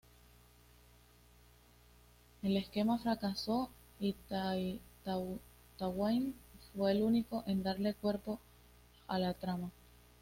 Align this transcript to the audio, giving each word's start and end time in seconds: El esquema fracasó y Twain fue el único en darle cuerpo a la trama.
El 2.41 2.57
esquema 2.57 2.97
fracasó 2.97 3.69
y 3.99 4.15
Twain 4.27 4.79
fue 6.75 6.91
el 6.91 7.03
único 7.03 7.43
en 7.45 7.61
darle 7.61 7.93
cuerpo 7.93 8.39
a 9.07 9.19
la 9.19 9.35
trama. 9.35 9.69